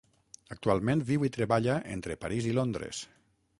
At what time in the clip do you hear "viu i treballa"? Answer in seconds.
1.09-1.77